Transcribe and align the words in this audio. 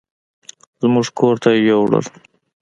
زموږ 0.81 1.07
کور 1.17 1.35
ته 1.43 1.49
يې 1.55 1.61
يوړل. 1.69 2.05